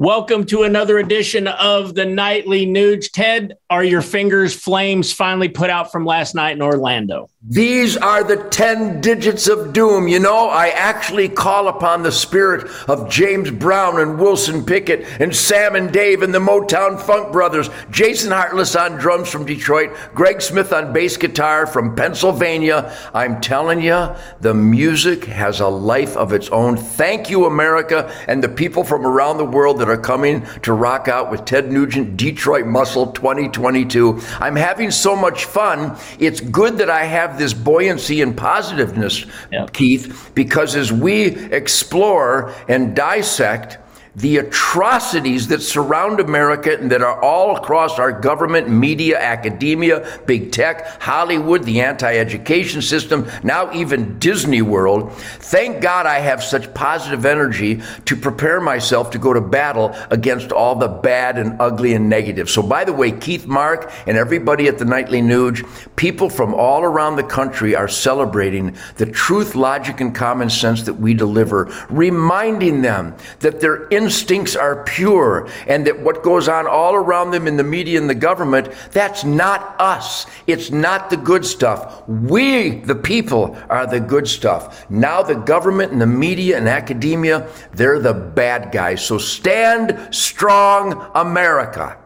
Welcome 0.00 0.46
to 0.46 0.62
another 0.62 0.98
edition 0.98 1.46
of 1.46 1.94
the 1.94 2.06
Nightly 2.06 2.64
Nuge. 2.64 3.12
Ted, 3.12 3.58
are 3.68 3.84
your 3.84 4.00
fingers 4.00 4.54
flames 4.54 5.12
finally 5.12 5.50
put 5.50 5.68
out 5.68 5.92
from 5.92 6.06
last 6.06 6.34
night 6.34 6.56
in 6.56 6.62
Orlando? 6.62 7.28
These 7.46 7.98
are 7.98 8.24
the 8.24 8.36
10 8.48 9.02
digits 9.02 9.46
of 9.46 9.74
doom. 9.74 10.08
You 10.08 10.18
know, 10.18 10.48
I 10.48 10.68
actually 10.68 11.28
call 11.28 11.68
upon 11.68 12.02
the 12.02 12.12
spirit 12.12 12.70
of 12.88 13.10
James 13.10 13.50
Brown 13.50 14.00
and 14.00 14.18
Wilson 14.18 14.64
Pickett 14.64 15.06
and 15.20 15.36
Sam 15.36 15.74
and 15.74 15.92
Dave 15.92 16.22
and 16.22 16.32
the 16.32 16.38
Motown 16.38 16.98
Funk 16.98 17.30
Brothers, 17.30 17.68
Jason 17.90 18.30
Hartless 18.32 18.74
on 18.74 18.92
drums 18.92 19.28
from 19.28 19.44
Detroit, 19.44 19.94
Greg 20.14 20.40
Smith 20.40 20.72
on 20.72 20.94
bass 20.94 21.18
guitar 21.18 21.66
from 21.66 21.94
Pennsylvania. 21.94 22.96
I'm 23.12 23.38
telling 23.42 23.82
you, 23.82 24.08
the 24.40 24.54
music 24.54 25.24
has 25.24 25.60
a 25.60 25.68
life 25.68 26.16
of 26.16 26.32
its 26.32 26.48
own. 26.48 26.78
Thank 26.78 27.28
you, 27.28 27.44
America, 27.44 28.10
and 28.28 28.42
the 28.42 28.48
people 28.48 28.82
from 28.82 29.06
around 29.06 29.36
the 29.36 29.44
world 29.44 29.78
that 29.78 29.89
are 29.90 29.98
coming 29.98 30.46
to 30.62 30.72
rock 30.72 31.08
out 31.08 31.30
with 31.30 31.44
Ted 31.44 31.70
Nugent 31.70 32.16
Detroit 32.16 32.66
Muscle 32.66 33.12
2022. 33.12 34.20
I'm 34.38 34.56
having 34.56 34.90
so 34.90 35.14
much 35.14 35.44
fun. 35.44 35.98
It's 36.18 36.40
good 36.40 36.78
that 36.78 36.90
I 36.90 37.04
have 37.04 37.38
this 37.38 37.52
buoyancy 37.52 38.22
and 38.22 38.36
positiveness. 38.36 39.26
Keith, 39.72 40.30
because 40.34 40.76
as 40.76 40.92
we 40.92 41.26
explore 41.52 42.54
and 42.68 42.94
dissect 42.96 43.78
the 44.16 44.38
atrocities 44.38 45.48
that 45.48 45.62
surround 45.62 46.20
America 46.20 46.76
and 46.78 46.90
that 46.90 47.02
are 47.02 47.22
all 47.22 47.56
across 47.56 47.98
our 47.98 48.12
government, 48.12 48.68
media, 48.68 49.18
academia, 49.18 50.20
big 50.26 50.50
tech, 50.50 51.00
Hollywood, 51.00 51.64
the 51.64 51.80
anti 51.80 52.16
education 52.16 52.82
system, 52.82 53.30
now 53.42 53.72
even 53.72 54.18
Disney 54.18 54.62
World. 54.62 55.12
Thank 55.12 55.80
God 55.80 56.06
I 56.06 56.18
have 56.18 56.42
such 56.42 56.72
positive 56.74 57.24
energy 57.24 57.82
to 58.06 58.16
prepare 58.16 58.60
myself 58.60 59.10
to 59.12 59.18
go 59.18 59.32
to 59.32 59.40
battle 59.40 59.94
against 60.10 60.52
all 60.52 60.74
the 60.74 60.88
bad 60.88 61.38
and 61.38 61.60
ugly 61.60 61.94
and 61.94 62.08
negative. 62.08 62.50
So, 62.50 62.62
by 62.62 62.84
the 62.84 62.92
way, 62.92 63.12
Keith 63.12 63.46
Mark 63.46 63.92
and 64.06 64.16
everybody 64.16 64.66
at 64.68 64.78
the 64.78 64.84
Nightly 64.84 65.20
Nuge, 65.20 65.66
people 65.96 66.28
from 66.28 66.54
all 66.54 66.82
around 66.82 67.16
the 67.16 67.22
country 67.22 67.74
are 67.76 67.88
celebrating 67.88 68.76
the 68.96 69.06
truth, 69.06 69.54
logic, 69.54 70.00
and 70.00 70.14
common 70.14 70.50
sense 70.50 70.82
that 70.82 70.94
we 70.94 71.14
deliver, 71.14 71.72
reminding 71.88 72.82
them 72.82 73.14
that 73.40 73.60
they're 73.60 73.86
in 73.88 73.99
instincts 74.00 74.56
are 74.56 74.82
pure 74.84 75.48
and 75.66 75.86
that 75.86 76.00
what 76.00 76.22
goes 76.22 76.48
on 76.48 76.66
all 76.66 76.94
around 76.94 77.30
them 77.30 77.46
in 77.46 77.56
the 77.56 77.64
media 77.64 78.00
and 78.00 78.08
the 78.08 78.14
government, 78.14 78.68
that's 78.92 79.24
not 79.24 79.76
us. 79.78 80.26
It's 80.46 80.70
not 80.70 81.10
the 81.10 81.16
good 81.16 81.44
stuff. 81.44 82.08
We, 82.08 82.80
the 82.80 82.94
people, 82.94 83.56
are 83.68 83.86
the 83.86 84.00
good 84.00 84.26
stuff. 84.26 84.90
Now 84.90 85.22
the 85.22 85.34
government 85.34 85.92
and 85.92 86.00
the 86.00 86.06
media 86.06 86.56
and 86.56 86.68
academia, 86.68 87.48
they're 87.72 87.98
the 87.98 88.14
bad 88.14 88.72
guys. 88.72 89.04
So 89.04 89.18
stand 89.18 90.14
strong, 90.14 91.10
America. 91.14 91.98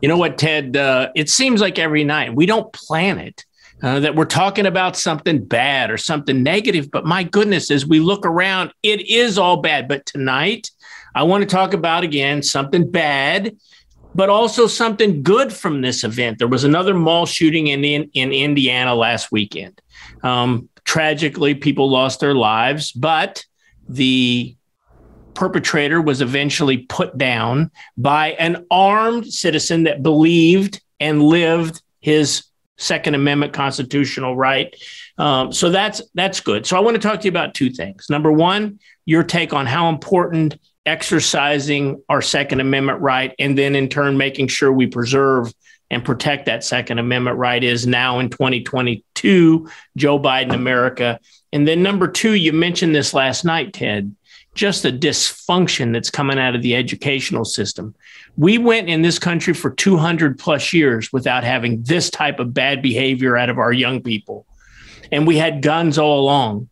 You 0.00 0.08
know 0.08 0.16
what, 0.16 0.38
Ted? 0.38 0.76
Uh, 0.76 1.10
it 1.14 1.28
seems 1.28 1.60
like 1.60 1.78
every 1.78 2.04
night 2.04 2.34
we 2.34 2.46
don't 2.46 2.72
plan 2.72 3.18
it. 3.18 3.44
Uh, 3.80 4.00
that 4.00 4.16
we're 4.16 4.24
talking 4.24 4.66
about 4.66 4.96
something 4.96 5.44
bad 5.44 5.88
or 5.88 5.96
something 5.96 6.42
negative. 6.42 6.90
But 6.90 7.04
my 7.04 7.22
goodness, 7.22 7.70
as 7.70 7.86
we 7.86 8.00
look 8.00 8.26
around, 8.26 8.72
it 8.82 9.08
is 9.08 9.38
all 9.38 9.58
bad. 9.58 9.86
But 9.86 10.04
tonight, 10.04 10.72
I 11.18 11.24
want 11.24 11.42
to 11.42 11.48
talk 11.48 11.74
about 11.74 12.04
again 12.04 12.44
something 12.44 12.88
bad, 12.88 13.56
but 14.14 14.28
also 14.28 14.68
something 14.68 15.24
good 15.24 15.52
from 15.52 15.80
this 15.80 16.04
event. 16.04 16.38
There 16.38 16.46
was 16.46 16.62
another 16.62 16.94
mall 16.94 17.26
shooting 17.26 17.66
in, 17.66 17.84
in, 17.84 18.08
in 18.14 18.32
Indiana 18.32 18.94
last 18.94 19.32
weekend. 19.32 19.82
Um, 20.22 20.68
tragically, 20.84 21.56
people 21.56 21.90
lost 21.90 22.20
their 22.20 22.36
lives, 22.36 22.92
but 22.92 23.44
the 23.88 24.54
perpetrator 25.34 26.00
was 26.00 26.20
eventually 26.20 26.78
put 26.78 27.18
down 27.18 27.72
by 27.96 28.28
an 28.38 28.64
armed 28.70 29.26
citizen 29.26 29.82
that 29.84 30.04
believed 30.04 30.80
and 31.00 31.20
lived 31.20 31.82
his 31.98 32.44
Second 32.76 33.16
Amendment 33.16 33.52
constitutional 33.52 34.36
right. 34.36 34.72
Um, 35.18 35.52
so 35.52 35.68
that's 35.70 36.00
that's 36.14 36.38
good. 36.38 36.64
So 36.64 36.76
I 36.76 36.80
want 36.80 36.94
to 36.94 37.00
talk 37.00 37.18
to 37.18 37.24
you 37.24 37.30
about 37.30 37.54
two 37.54 37.70
things. 37.70 38.06
Number 38.08 38.30
one, 38.30 38.78
your 39.04 39.24
take 39.24 39.52
on 39.52 39.66
how 39.66 39.88
important 39.88 40.56
exercising 40.88 42.02
our 42.08 42.22
Second 42.22 42.60
Amendment 42.60 43.00
right, 43.00 43.34
and 43.38 43.56
then 43.56 43.76
in 43.76 43.88
turn 43.88 44.16
making 44.16 44.48
sure 44.48 44.72
we 44.72 44.86
preserve 44.86 45.52
and 45.90 46.04
protect 46.04 46.46
that 46.46 46.64
Second 46.64 46.98
Amendment 46.98 47.36
right 47.36 47.62
is 47.62 47.86
now 47.86 48.18
in 48.18 48.30
2022, 48.30 49.68
Joe 49.96 50.18
Biden 50.18 50.54
America. 50.54 51.20
And 51.52 51.68
then 51.68 51.82
number 51.82 52.08
two, 52.08 52.32
you 52.32 52.52
mentioned 52.52 52.94
this 52.94 53.14
last 53.14 53.44
night, 53.44 53.72
Ted, 53.72 54.14
just 54.54 54.82
the 54.82 54.92
dysfunction 54.92 55.92
that's 55.92 56.10
coming 56.10 56.38
out 56.38 56.54
of 56.54 56.62
the 56.62 56.74
educational 56.74 57.44
system. 57.44 57.94
We 58.36 58.58
went 58.58 58.88
in 58.88 59.02
this 59.02 59.18
country 59.18 59.54
for 59.54 59.70
200 59.70 60.38
plus 60.38 60.72
years 60.72 61.12
without 61.12 61.44
having 61.44 61.82
this 61.82 62.10
type 62.10 62.40
of 62.40 62.52
bad 62.52 62.82
behavior 62.82 63.36
out 63.36 63.50
of 63.50 63.58
our 63.58 63.72
young 63.72 64.02
people. 64.02 64.46
And 65.12 65.26
we 65.26 65.36
had 65.36 65.62
guns 65.62 65.96
all 65.96 66.20
along. 66.20 66.68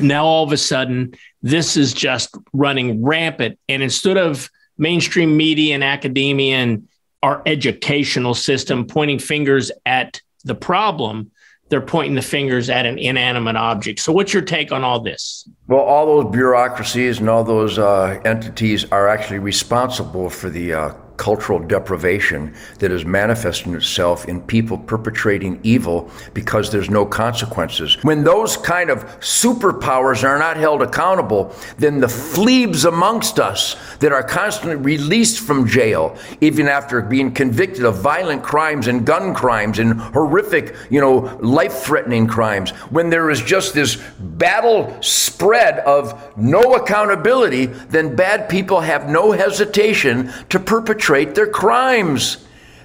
Now, 0.00 0.24
all 0.24 0.44
of 0.44 0.52
a 0.52 0.56
sudden, 0.56 1.14
this 1.42 1.76
is 1.76 1.92
just 1.92 2.36
running 2.52 3.04
rampant. 3.04 3.58
And 3.68 3.82
instead 3.82 4.16
of 4.16 4.50
mainstream 4.78 5.36
media 5.36 5.74
and 5.74 5.84
academia 5.84 6.56
and 6.56 6.88
our 7.22 7.42
educational 7.46 8.34
system 8.34 8.86
pointing 8.86 9.18
fingers 9.18 9.70
at 9.86 10.20
the 10.44 10.54
problem, 10.54 11.30
they're 11.70 11.80
pointing 11.80 12.14
the 12.14 12.22
fingers 12.22 12.68
at 12.68 12.86
an 12.86 12.98
inanimate 12.98 13.56
object. 13.56 14.00
So, 14.00 14.12
what's 14.12 14.32
your 14.32 14.42
take 14.42 14.70
on 14.72 14.84
all 14.84 15.00
this? 15.00 15.48
Well, 15.66 15.80
all 15.80 16.22
those 16.22 16.32
bureaucracies 16.32 17.20
and 17.20 17.30
all 17.30 17.42
those 17.42 17.78
uh, 17.78 18.20
entities 18.24 18.84
are 18.92 19.08
actually 19.08 19.38
responsible 19.38 20.28
for 20.28 20.50
the 20.50 20.74
uh, 20.74 20.94
cultural 21.16 21.58
deprivation 21.58 22.54
that 22.80 22.90
is 22.90 23.04
manifesting 23.04 23.74
itself 23.74 24.26
in 24.26 24.40
people 24.42 24.78
perpetrating 24.78 25.60
evil 25.62 26.10
because 26.32 26.72
there's 26.72 26.90
no 26.90 27.06
consequences. 27.06 27.96
When 28.02 28.24
those 28.24 28.56
kind 28.56 28.90
of 28.90 29.04
superpowers 29.20 30.24
are 30.24 30.38
not 30.38 30.56
held 30.56 30.82
accountable, 30.82 31.54
then 31.78 32.00
the 32.00 32.08
fleas 32.08 32.84
amongst 32.84 33.38
us 33.38 33.76
that 34.00 34.12
are 34.12 34.22
constantly 34.22 34.76
released 34.76 35.40
from 35.40 35.66
jail, 35.66 36.16
even 36.40 36.68
after 36.68 37.00
being 37.00 37.32
convicted 37.32 37.84
of 37.84 37.96
violent 37.96 38.42
crimes 38.42 38.88
and 38.88 39.06
gun 39.06 39.34
crimes 39.34 39.78
and 39.78 40.00
horrific, 40.00 40.74
you 40.90 41.00
know, 41.00 41.38
life 41.40 41.74
threatening 41.74 42.26
crimes, 42.26 42.70
when 42.90 43.08
there 43.10 43.30
is 43.30 43.40
just 43.40 43.72
this 43.74 43.96
battle 44.18 44.96
spread 45.00 45.78
of 45.80 46.36
no 46.36 46.74
accountability, 46.74 47.66
then 47.66 48.16
bad 48.16 48.48
people 48.48 48.80
have 48.80 49.08
no 49.08 49.32
hesitation 49.32 50.32
to 50.48 50.58
perpetrate 50.58 51.03
perpetrate 51.04 51.34
their 51.34 51.46
crimes. 51.46 52.38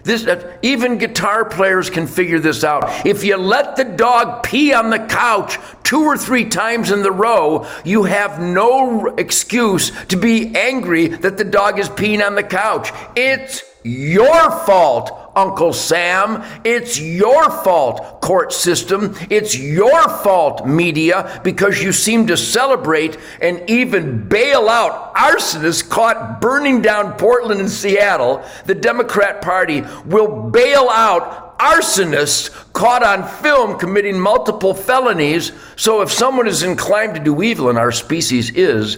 This, 0.04 0.28
uh, 0.28 0.58
even 0.62 0.98
guitar 0.98 1.46
players 1.46 1.90
can 1.90 2.06
figure 2.06 2.40
this 2.40 2.64
out. 2.64 3.06
If 3.06 3.24
you 3.24 3.38
let 3.38 3.76
the 3.76 3.86
dog 3.86 4.44
pee 4.44 4.74
on 4.74 4.90
the 4.90 5.00
couch 5.00 5.58
two 5.84 6.04
or 6.04 6.18
three 6.18 6.46
times 6.46 6.92
in 6.92 7.02
the 7.02 7.12
row, 7.12 7.66
you 7.86 8.04
have 8.04 8.42
no 8.42 9.08
excuse 9.18 9.92
to 10.08 10.18
be 10.18 10.54
angry 10.56 11.08
that 11.08 11.38
the 11.38 11.46
dog 11.46 11.80
is 11.80 11.88
peeing 11.90 12.26
on 12.26 12.36
the 12.36 12.44
couch. 12.44 12.92
It's 13.16 13.64
your 13.84 14.52
fault, 14.66 15.29
Uncle 15.40 15.72
Sam. 15.72 16.44
It's 16.66 17.00
your 17.00 17.50
fault, 17.50 18.20
court 18.20 18.52
system. 18.52 19.16
It's 19.30 19.58
your 19.58 20.04
fault, 20.22 20.68
media, 20.68 21.40
because 21.46 21.82
you 21.82 21.94
seem 21.94 22.28
to 22.28 22.36
celebrate 22.36 23.18
and 23.42 23.68
even 23.70 24.28
bail 24.28 24.68
out 24.68 25.16
arsonists 25.16 25.88
caught 25.90 26.42
burning 26.42 26.82
down 26.82 27.14
Portland 27.14 27.62
and 27.62 27.70
Seattle. 27.70 28.44
The 28.66 28.76
Democrat 28.76 29.42
Party 29.42 29.84
will 30.06 30.50
bail 30.50 30.90
out 30.90 31.58
arsonists 31.58 32.50
caught 32.74 33.04
on 33.04 33.28
film 33.42 33.78
committing 33.78 34.20
multiple 34.20 34.74
felonies. 34.74 35.54
So 35.76 36.02
if 36.02 36.12
someone 36.12 36.48
is 36.48 36.64
inclined 36.64 37.16
to 37.16 37.24
do 37.24 37.44
evil, 37.44 37.70
and 37.70 37.78
our 37.78 37.92
species 37.92 38.52
is, 38.52 38.98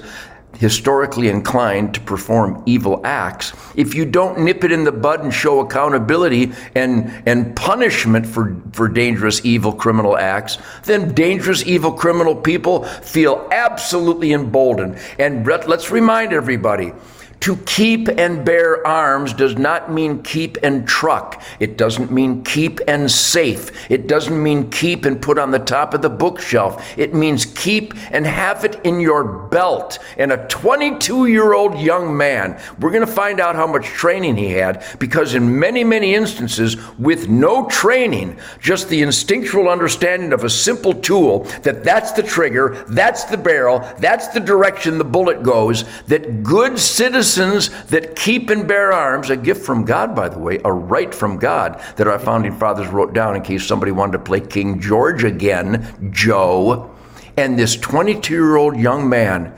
historically 0.62 1.28
inclined 1.28 1.92
to 1.92 2.00
perform 2.02 2.62
evil 2.68 3.02
acts, 3.04 3.52
if 3.76 3.96
you 3.96 4.06
don't 4.06 4.38
nip 4.38 4.64
it 4.64 4.72
in 4.72 4.84
the 4.84 4.92
bud 4.92 5.22
and 5.22 5.34
show 5.34 5.60
accountability 5.60 6.52
and, 6.76 7.12
and 7.26 7.56
punishment 7.56 8.28
for, 8.28 8.56
for 8.72 8.88
dangerous, 8.88 9.44
evil 9.44 9.74
criminal 9.74 10.16
acts, 10.16 10.60
then 10.84 11.12
dangerous, 11.16 11.66
evil 11.66 11.92
criminal 11.92 12.36
people 12.36 12.84
feel 12.84 13.50
absolutely 13.52 14.34
emboldened. 14.34 15.00
And 15.18 15.44
let's 15.48 15.90
remind 15.90 16.32
everybody 16.32 16.94
to 17.42 17.58
keep 17.58 18.08
and 18.08 18.46
bear 18.46 18.86
arms 18.86 19.34
does 19.34 19.58
not 19.58 19.92
mean 19.92 20.22
keep 20.22 20.60
and 20.62 20.88
truck. 20.88 21.42
It 21.60 21.76
doesn't 21.76 22.12
mean 22.12 22.44
keep 22.44 22.80
and 22.88 23.10
safe. 23.10 23.72
It 23.90 24.06
doesn't 24.08 24.42
mean 24.42 24.70
keep 24.70 25.06
and 25.06 25.20
put 25.20 25.40
on 25.40 25.50
the 25.50 25.58
top 25.58 25.96
of 25.96 26.04
the 26.04 26.10
bookshelf. 26.10 26.98
It 27.00 27.16
means 27.16 27.46
keep 27.46 27.96
and 28.12 28.28
have 28.28 28.64
it 28.64 28.80
in 28.84 29.00
your 29.00 29.24
belt. 29.24 29.98
And 30.18 30.32
a 30.32 30.46
22 30.48 31.26
year 31.26 31.54
old 31.54 31.80
young 31.80 32.16
man, 32.16 32.62
we're 32.80 32.92
going 32.92 33.06
to 33.06 33.12
find 33.12 33.40
out 33.40 33.56
how 33.56 33.66
much 33.66 33.86
training 33.86 34.38
he 34.38 34.52
had 34.52 34.86
because, 35.00 35.34
in 35.34 35.60
many, 35.60 35.84
many 35.84 36.14
instances, 36.14 36.78
with 37.00 37.28
no 37.28 37.68
training, 37.68 38.38
just 38.60 38.88
the 38.90 39.02
instinctual 39.02 39.68
understanding 39.68 40.32
of 40.32 40.44
a 40.44 40.50
simple 40.50 40.94
tool 40.94 41.46
that 41.64 41.84
that's 41.84 42.12
the 42.12 42.24
trigger, 42.24 42.86
that's 42.90 43.24
the 43.24 43.38
barrel, 43.38 43.80
that's 43.98 44.28
the 44.28 44.40
direction 44.40 45.00
the 45.00 45.04
bullet 45.04 45.42
goes, 45.42 45.86
that 46.06 46.44
good 46.44 46.78
citizens 46.78 47.31
citizens 47.34 47.70
that 47.86 48.16
keep 48.16 48.50
and 48.50 48.68
bear 48.68 48.92
arms, 48.92 49.30
a 49.30 49.38
gift 49.38 49.66
from 49.66 49.86
God, 49.86 50.16
by 50.16 50.30
the 50.30 50.40
way, 50.40 50.60
a 50.64 50.72
right 50.72 51.14
from 51.14 51.38
God 51.38 51.82
that 51.96 52.08
our 52.08 52.20
founding 52.20 52.58
fathers 52.58 52.88
wrote 52.88 53.14
down 53.14 53.36
in 53.36 53.42
case 53.42 53.66
somebody 53.66 53.92
wanted 53.92 54.14
to 54.14 54.20
play 54.20 54.40
King 54.40 54.80
George 54.80 55.24
again, 55.24 56.12
Joe. 56.12 56.92
And 57.38 57.58
this 57.58 57.76
22 57.76 58.34
year 58.34 58.56
old 58.56 58.78
young 58.78 59.08
man 59.10 59.58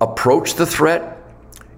approached 0.00 0.56
the 0.56 0.66
threat, 0.66 1.18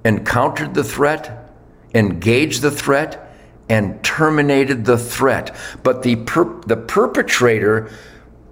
encountered 0.05 0.75
the 0.75 0.85
threat, 0.85 1.53
engaged 1.95 2.63
the 2.63 2.71
threat, 2.71 3.35
and 3.69 4.03
terminated 4.03 4.85
the 4.85 4.99
threat. 4.99 5.55
But 5.83 6.03
the, 6.03 6.17
per- 6.17 6.61
the 6.63 6.77
perpetrator 6.77 7.91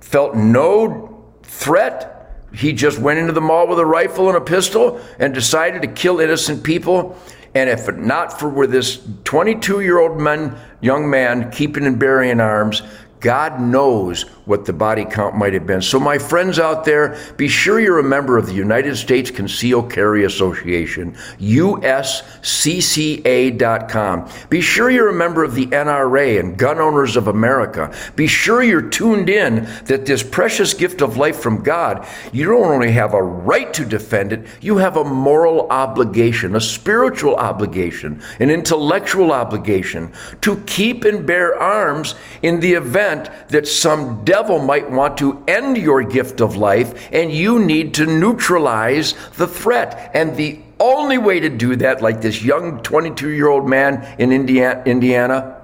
felt 0.01 0.35
no 0.35 1.25
threat 1.43 2.20
he 2.53 2.73
just 2.73 2.99
went 2.99 3.19
into 3.19 3.33
the 3.33 3.41
mall 3.41 3.67
with 3.67 3.79
a 3.79 3.87
rifle 3.87 4.29
and 4.29 4.37
a 4.37 4.41
pistol 4.41 5.01
and 5.19 5.33
decided 5.33 5.83
to 5.83 5.89
kill 5.89 6.21
innocent 6.21 6.65
people. 6.65 7.17
And 7.55 7.69
if 7.69 7.89
not 7.97 8.39
for 8.39 8.67
this 8.67 9.01
22 9.25 9.81
year 9.81 9.99
old 9.99 10.21
man, 10.21 10.59
young 10.81 11.09
man 11.11 11.51
keeping 11.51 11.87
and 11.87 11.99
bearing 11.99 12.41
arms, 12.41 12.83
God 13.21 13.61
knows 13.61 14.23
what 14.47 14.65
the 14.65 14.73
body 14.73 15.05
count 15.05 15.37
might 15.37 15.53
have 15.53 15.67
been. 15.67 15.83
So, 15.83 16.01
my 16.01 16.17
friends 16.19 16.59
out 16.59 16.85
there, 16.85 17.19
be 17.37 17.49
sure 17.49 17.79
you're 17.79 17.99
a 17.99 18.05
member 18.05 18.39
of 18.39 18.47
the 18.47 18.55
United 18.55 18.97
States 18.97 19.31
Concealed 19.31 19.93
Carry 19.93 20.25
Association, 20.25 21.13
uscca.com. 21.39 22.41
Be 24.49 24.61
sure 24.63 24.91
you're 24.91 25.11
a 25.11 25.15
member 25.15 25.45
of 25.45 25.55
the 25.55 25.67
NRA 25.67 26.41
and 26.41 26.57
Gun 26.57 26.79
Owners 26.79 27.17
of 27.17 27.29
America. 27.29 27.95
Be 28.17 28.27
sure 28.27 28.63
you're 28.63 28.89
tuned 28.89 29.29
in 29.29 29.69
that 29.85 30.07
this 30.07 30.23
precious 30.23 30.73
gift 30.73 31.03
of 31.03 31.19
life 31.19 31.39
from 31.39 31.63
God, 31.63 32.09
you 32.33 32.47
don't 32.47 32.65
only 32.65 32.93
have 32.93 33.13
a 33.13 33.23
right 33.23 33.73
to 33.75 33.85
defend 33.85 34.33
it, 34.33 34.47
you 34.63 34.79
have 34.79 34.97
a 34.97 35.05
moral 35.05 35.69
obligation, 35.69 36.57
a 36.57 36.61
spiritual 36.61 37.37
obligation, 37.37 38.23
an 38.39 38.51
intellectual 38.51 39.31
obligation 39.33 40.11
to 40.41 40.57
keep 40.67 41.05
and 41.05 41.27
bear 41.27 41.55
arms 41.61 42.15
in 42.43 42.61
the 42.61 42.73
event 42.73 43.10
that 43.49 43.67
some 43.67 44.25
devil 44.25 44.59
might 44.59 44.91
want 44.91 45.19
to 45.19 45.43
end 45.49 45.77
your 45.77 46.03
gift 46.03 46.41
of 46.41 46.57
life, 46.57 47.09
and 47.13 47.33
you 47.33 47.59
need 47.59 47.95
to 47.95 48.07
neutralize 48.07 49.15
the 49.37 49.47
threat. 49.47 50.11
And 50.15 50.37
the 50.37 50.61
only 50.79 51.19
way 51.19 51.41
to 51.41 51.49
do 51.49 51.77
that, 51.77 52.03
like 52.03 52.21
this 52.21 52.43
young 52.43 52.83
22 52.83 53.31
year 53.31 53.49
old 53.49 53.69
man 53.69 54.07
in 54.19 54.33
Indiana, 54.33 54.83
Indiana 54.87 55.61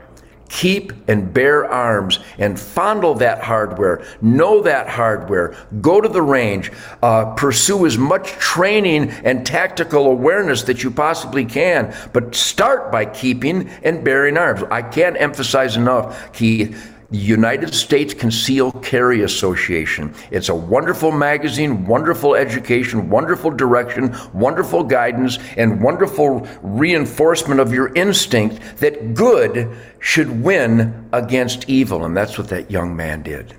keep 0.48 0.93
and 1.08 1.32
bear 1.32 1.70
arms 1.70 2.20
and 2.38 2.58
fondle 2.58 3.14
that 3.14 3.43
hardware, 3.43 4.04
know 4.20 4.62
that 4.62 4.88
hardware, 4.88 5.56
go 5.81 6.00
to 6.00 6.08
the 6.08 6.22
range, 6.22 6.70
uh, 7.02 7.34
pursue 7.34 7.87
as 7.87 7.98
much 7.98 8.28
training 8.32 9.10
and 9.25 9.44
tactical 9.44 10.06
awareness 10.06 10.62
that 10.62 10.82
you 10.82 10.90
possibly 10.90 11.44
can, 11.44 11.94
but 12.12 12.34
start 12.34 12.93
by 12.93 13.04
keeping 13.04 13.69
and 13.82 14.04
bearing 14.04 14.37
arms. 14.37 14.62
I 14.70 14.82
can't 14.82 15.20
emphasize 15.20 15.76
enough, 15.76 16.32
Keith 16.32 16.93
United 17.11 17.75
States 17.75 18.14
Concealed 18.14 18.82
Carry 18.82 19.23
Association. 19.23 20.14
It's 20.31 20.49
a 20.49 20.55
wonderful 20.55 21.12
magazine, 21.12 21.87
wonderful 21.87 22.35
education, 22.35 23.08
wonderful 23.08 23.50
direction, 23.50 24.14
wonderful 24.32 24.82
guidance, 24.82 25.38
and 25.56 25.82
wonderful 25.82 26.47
reinforcement 26.62 27.61
of 27.61 27.73
your 27.73 27.94
instinct 27.94 28.79
that 28.79 29.14
good 29.14 29.76
should 30.00 30.43
win 30.43 31.08
against 31.12 31.69
evil. 31.69 32.05
And 32.05 32.17
that's 32.17 32.38
what 32.38 32.49
that 32.49 32.70
young 32.70 32.97
man 32.97 33.23
did. 33.23 33.55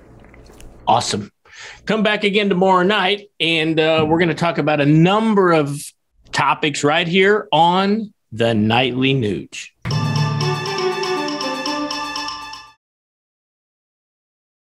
Awesome. 0.86 1.30
Come 1.86 2.02
back 2.02 2.24
again 2.24 2.48
tomorrow 2.48 2.82
night, 2.82 3.30
and 3.40 3.80
uh, 3.80 4.04
we're 4.08 4.18
going 4.18 4.28
to 4.28 4.34
talk 4.34 4.58
about 4.58 4.80
a 4.80 4.86
number 4.86 5.52
of 5.52 5.92
topics 6.32 6.84
right 6.84 7.08
here 7.08 7.48
on 7.50 8.12
the 8.30 8.54
Nightly 8.54 9.14
Nuge. 9.14 9.70